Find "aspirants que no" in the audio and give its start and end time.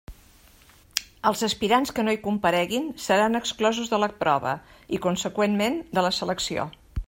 1.47-2.15